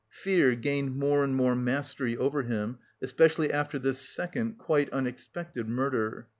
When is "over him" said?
2.17-2.79